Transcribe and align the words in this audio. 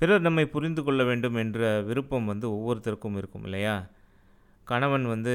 பிறர் 0.00 0.26
நம்மை 0.26 0.42
புரிந்து 0.52 0.82
கொள்ள 0.84 1.02
வேண்டும் 1.08 1.34
என்ற 1.40 1.58
விருப்பம் 1.88 2.28
வந்து 2.30 2.46
ஒவ்வொருத்தருக்கும் 2.56 3.16
இருக்கும் 3.20 3.42
இல்லையா? 3.48 3.74
கணவன் 4.70 5.06
வந்து 5.12 5.32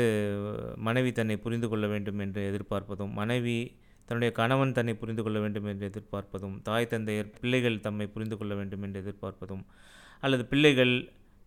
மனைவி 0.88 1.12
தன்னை 1.20 1.36
புரிந்து 1.44 1.68
கொள்ள 1.72 1.86
வேண்டும் 1.92 2.22
என்று 2.26 2.42
எதிர்பார்ப்பதும் 2.50 3.12
மனைவி 3.20 3.58
தன்னுடைய 4.08 4.32
கணவன் 4.40 4.74
தன்னை 4.78 4.94
புரிந்து 5.02 5.24
கொள்ள 5.26 5.38
வேண்டும் 5.44 5.68
என்று 5.72 5.86
எதிர்பார்ப்பதும் 5.92 6.56
தாய் 6.68 6.90
தந்தையர் 6.94 7.30
பிள்ளைகள் 7.40 7.78
தம்மை 7.86 8.08
புரிந்து 8.16 8.36
கொள்ள 8.40 8.54
வேண்டும் 8.60 8.84
என்று 8.88 9.00
எதிர்பார்ப்பதும் 9.04 9.64
அல்லது 10.24 10.44
பிள்ளைகள் 10.52 10.94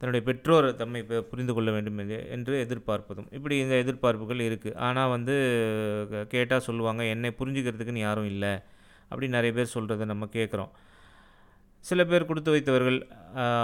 தன்னுடைய 0.00 0.22
பெற்றோர் 0.28 0.68
தம்மை 0.80 1.00
புரிந்து 1.30 1.52
கொள்ள 1.56 1.70
வேண்டும் 1.76 1.98
என்று 2.02 2.18
என்று 2.34 2.54
எதிர்பார்ப்பதும். 2.64 3.28
இப்படி 3.36 3.54
இந்த 3.64 3.74
எதிர்பார்ப்புகள் 3.84 4.42
இருக்குது 4.48 4.76
ஆனால் 4.88 5.12
வந்து 5.16 5.36
கேட்டால் 6.34 6.66
சொல்லுவாங்க 6.68 7.04
என்னை 7.14 7.32
புரிஞ்சுக்கிறதுக்குன்னு 7.40 8.06
யாரும் 8.08 8.30
இல்லை. 8.34 8.52
அப்படி 9.10 9.28
நிறைய 9.36 9.52
பேர் 9.58 9.74
சொல்கிறத 9.76 10.06
நம்ம 10.12 10.28
கேட்குறோம் 10.38 10.72
சில 11.88 12.00
பேர் 12.10 12.28
கொடுத்து 12.28 12.50
வைத்தவர்கள் 12.54 12.98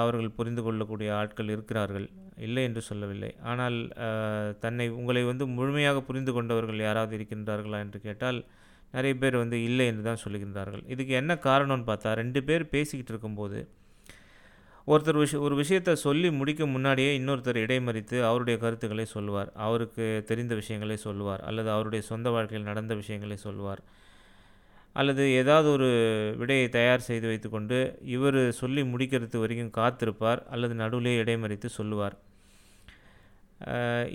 அவர்கள் 0.03 0.37
புரிந்து 0.39 0.63
கொள்ளக்கூடிய 0.67 1.09
ஆட்கள் 1.21 1.53
இருக்கிறார்கள். 1.55 2.07
இல்லை 2.47 2.63
என்று 2.69 2.83
சொல்லவில்லை. 2.89 3.31
ஆனால் 3.51 3.77
தன்னை 4.65 4.87
உங்களை 4.99 5.23
வந்து 5.31 5.45
முழுமையாக 5.57 6.03
புரிந்து 6.09 6.33
கொண்டவர்கள் 6.37 6.85
யாராவது 6.87 7.15
இருக்கின்றார்களா 7.19 7.79
என்று 7.87 7.99
கேட்டால் 8.07 8.39
நிறைய 8.97 9.15
பேர் 9.23 9.37
வந்து 9.43 9.59
இல்லை 9.69 9.87
என்று 9.91 10.05
தான் 10.09 10.23
சொல்லுகின்றார்கள். 10.25 10.83
இதுக்கு 10.95 11.13
என்ன 11.21 11.33
காரணம்னு 11.47 11.87
பார்த்தா 11.91 12.11
ரெண்டு 12.23 12.41
பேர் 12.49 12.65
பேசிக்கிட்டு 12.75 13.13
இருக்கும்போது 13.15 13.61
ஒருத்தர் 14.93 15.19
விஷ 15.23 15.35
ஒரு 15.47 15.55
விஷயத்தை 15.61 15.93
சொல்லி 16.07 16.29
முடிக்க 16.39 16.63
முன்னாடியே 16.73 17.11
இன்னொருத்தர் 17.19 17.59
இடைமறித்து 17.65 18.17
அவருடைய 18.31 18.57
கருத்துக்களை 18.65 19.07
சொல்லுவார். 19.15 19.51
அவருக்கு 19.67 20.07
தெரிந்த 20.31 20.55
விஷயங்களை 20.61 20.97
சொல்லுவார். 21.07 21.43
அல்லது 21.51 21.71
அவருடைய 21.77 22.03
சொந்த 22.11 22.31
வாழ்க்கையில் 22.35 22.69
நடந்த 22.71 22.95
விஷயங்களை 23.03 23.39
சொல்லுவார். 23.47 23.83
அல்லது 24.97 25.23
ஏதாவது 25.41 25.69
ஒரு 25.77 25.89
விடையை 26.41 26.67
தயார் 26.77 27.07
செய்து 27.09 27.27
வைத்துக்கொண்டு 27.31 27.79
இவர் 28.17 28.39
சொல்லி 28.61 28.83
முடிக்கிறது 28.93 29.39
வரைக்கும் 29.43 29.77
காத்திருப்பார் 29.81 30.43
அல்லது 30.55 30.75
நடுவிலே 30.83 31.15
இடைமறித்து 31.23 31.69
சொல்லுவார். 31.79 32.17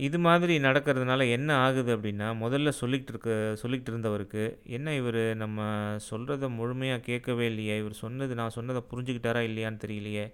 இது 0.08 0.18
மாதிரி 0.26 0.54
நடக்கிறதுனால 0.66 1.26
என்ன 1.36 1.50
ஆகுது 1.66 1.92
அப்படின்னா 1.96 2.28
முதல்ல 2.44 2.72
சொல்லிக்கிட்டு 2.80 3.14
இருக்க 3.14 3.30
சொல்லிக்கிட்டு 3.62 3.92
இருந்தவருக்கு 3.94 4.44
என்ன 4.78 4.94
இவர் 5.00 5.22
நம்ம 5.44 5.68
சொல்கிறத 6.10 6.50
முழுமையாக 6.58 7.06
கேட்கவே 7.08 7.46
இல்லையே 7.52 7.76
இவர் 7.82 8.02
சொன்னது 8.04 8.34
நான் 8.42 8.56
சொன்னதை 8.58 8.82
புரிஞ்சுக்கிட்டாரா 8.92 9.42
இல்லையான்னு 9.50 9.84
தெரியலையே 9.86 10.26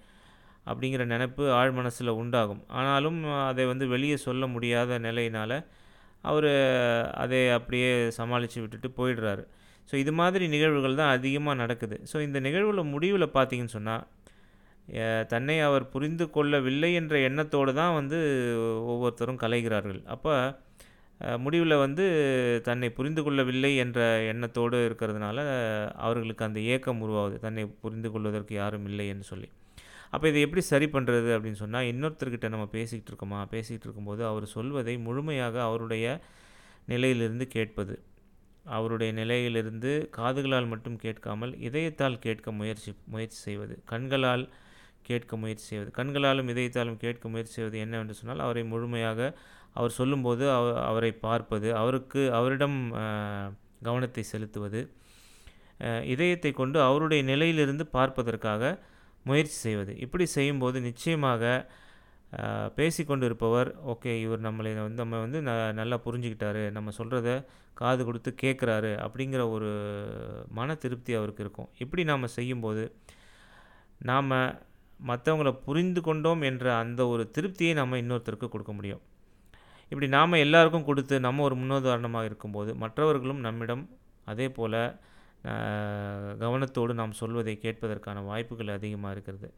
அப்படிங்கிற 0.68 1.04
நினப்பு 1.14 1.44
ஆழ் 1.60 1.74
மனசில் 1.80 2.18
உண்டாகும். 2.22 2.62
ஆனாலும் 2.78 3.20
அதை 3.50 3.66
வந்து 3.72 3.88
வெளியே 3.88 4.18
சொல்ல 4.28 4.46
முடியாத 4.48 5.00
நிலையினால் 5.08 5.58
அவர் 6.24 6.52
அதை 7.24 7.42
அப்படியே 7.58 7.92
சமாளித்து 8.20 8.62
விட்டுட்டு 8.62 8.90
போயிடுறாரு. 9.00 9.44
ஸோ 9.90 9.96
இது 10.04 10.12
மாதிரி 10.20 10.46
நிகழ்வுகள் 10.56 11.00
தான் 11.02 11.14
அதிகமாக 11.18 11.60
நடக்குது. 11.64 11.98
ஸோ 12.12 12.18
இந்த 12.28 12.38
நிகழ்வில் 12.48 12.92
முடிவில் 12.94 13.34
பார்த்தீங்கன்னு 13.38 13.78
சொன்னால் 13.78 14.06
தன்னை 15.34 15.56
அவர் 15.68 15.84
புரிந்து 15.94 16.26
கொள்ளவில்லை 16.36 16.90
என்ற 17.00 17.16
எண்ணத்தோடு 17.28 17.72
தான் 17.82 17.96
வந்து 18.00 18.18
ஒவ்வொருத்தரும் 18.94 19.42
கலைகிறார்கள். 19.44 20.02
அப்போ 20.16 20.34
முடிவில் 21.44 21.76
வந்து 21.84 22.06
தன்னை 22.68 22.88
புரிந்து 22.98 23.22
கொள்ளவில்லை 23.26 23.72
என்ற 23.84 24.00
எண்ணத்தோடு 24.32 24.78
இருக்கிறதுனால 24.88 25.38
அவர்களுக்கு 26.06 26.44
அந்த 26.48 26.60
ஏக்கம் 26.74 27.04
உருவாகுது. 27.06 27.38
தன்னை 27.46 27.64
புரிந்து 27.84 28.10
கொள்வதற்கு 28.14 28.54
யாரும் 28.62 28.88
இல்லை 28.90 29.06
என்று 29.14 29.26
சொல்லி. 29.32 29.50
அப்போ 30.14 30.26
இதை 30.32 30.42
எப்படி 30.46 30.64
சரி 30.72 30.88
பண்ணுறது 30.96 31.30
அப்படின்னு 31.36 31.62
சொன்னால் 31.64 31.88
இன்னொருத்தர்கிட்ட 31.92 32.50
நம்ம 32.56 32.66
பேசிக்கிட்டு 32.76 33.12
இருக்கோமா? 33.12 33.40
பேசிக்கிட்டு 33.54 33.88
இருக்கும்போது 33.88 34.22
அவர் 34.32 34.46
சொல்வதை 34.58 34.96
முழுமையாக 35.08 35.56
அவருடைய 35.70 36.06
நிலையிலிருந்து 36.94 37.48
கேட்பது. 37.56 37.96
அவருடைய 38.66 39.12
நிலையிலிருந்து 39.12 39.92
காதுகளால் 40.18 40.68
மட்டும் 40.68 40.98
கேட்காமல் 40.98 41.54
இதயத்தால் 41.68 42.18
கேட்க 42.20 42.52
முயற்சி 42.52 42.92
முயற்சி 43.06 43.38
செய்வது 43.38 43.76
கண்களால் 43.86 44.46
கேட்க 45.02 45.38
முயற்சி 45.38 45.66
செய்வது 45.66 45.90
கண்களாலும் 45.92 46.50
இதயத்தாலும் 46.54 46.98
கேட்க 46.98 47.30
முயற்சி 47.30 47.54
செய்வது 47.54 47.78
என்னவென்று 47.78 48.14
சொன்னால் 48.14 48.40
அவரை 48.40 48.64
முழுமையாக 48.64 49.20
அவர் 49.74 49.92
சொல்லும்போது 49.92 50.44
அவ 50.52 50.66
அவரை 50.82 51.12
பார்ப்பது 51.18 51.70
அவருக்கு 51.76 52.22
அவரிடம் 52.34 52.78
கவனத்தை 53.84 54.24
செலுத்துவது 54.24 54.82
இதயத்தை 56.06 56.52
கொண்டு 56.52 56.78
அவருடைய 56.82 57.22
நிலையிலிருந்து 57.24 57.86
பார்ப்பதற்காக 57.88 58.64
முயற்சி 59.26 59.58
செய்வது. 59.66 59.92
இப்படி 59.98 60.26
செய்யும்போது 60.26 60.78
நிச்சயமாக 60.80 61.44
பேசிக்கொண்டிருப்பவர் 62.78 63.70
இருப்பவர் 63.70 63.70
ஓகே 63.94 64.12
இவர் 64.22 64.42
நம்மளை 64.42 64.72
வந்து 64.82 65.02
நம்ம 65.02 65.20
வந்து 65.20 65.40
ந 65.42 65.52
நல்லா 65.80 65.98
புரிஞ்சுக்கிட்டாரு 66.06 66.62
நம்ம 66.72 66.92
சொல்கிறத 66.98 67.30
காது 67.74 68.02
கொடுத்து 68.06 68.32
கேட்குறாரு 68.44 68.92
அப்படிங்கிற 69.06 69.42
ஒரு 69.50 69.70
மன 70.50 70.76
திருப்தி 70.76 71.14
அவருக்கு 71.14 71.44
இருக்கும். 71.44 71.70
இப்படி 71.78 72.04
நாம் 72.04 72.34
செய்யும்போது 72.38 72.84
நாம் 74.10 74.32
மற்றவங்கள 75.10 75.52
புரிந்து 75.68 76.02
கொண்டோம் 76.02 76.42
என்ற 76.42 76.66
அந்த 76.76 77.02
ஒரு 77.08 77.24
திருப்தியை 77.38 77.74
நம்ம 77.74 77.98
இன்னொருத்தருக்கு 77.98 78.50
கொடுக்க 78.50 78.74
முடியும். 78.74 79.02
இப்படி 79.92 80.08
நாம் 80.18 80.44
எல்லாருக்கும் 80.46 80.88
கொடுத்து 80.90 81.16
நம்ம 81.20 81.44
ஒரு 81.44 81.56
முன்னுதாரணமாக 81.56 82.30
இருக்கும்போது 82.30 82.72
மற்றவர்களும் 82.84 83.42
நம்மிடம் 83.48 83.84
அதே 84.26 84.48
போல் 84.50 84.82
கவனத்தோடு 86.44 86.94
நாம் 86.94 87.20
சொல்வதை 87.22 87.56
கேட்பதற்கான 87.64 88.24
வாய்ப்புகள் 88.26 88.78
அதிகமாக 88.78 89.14
இருக்கிறது. 89.16 89.50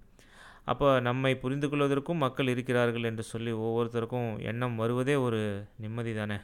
அப்போ 0.67 0.87
நம்மை 0.99 1.31
புரிந்து 1.37 1.67
கொள்வதற்கும் 1.67 2.17
மக்கள் 2.17 2.47
இருக்கிறார்கள் 2.47 3.03
என்று 3.03 3.23
சொல்லி 3.23 3.51
ஒவ்வொருத்தருக்கும் 3.61 4.29
எண்ணம் 4.43 4.75
வருவதே 4.77 5.15
ஒரு 5.21 5.39
நிம்மதி 5.77 6.13
தானே 6.13 6.37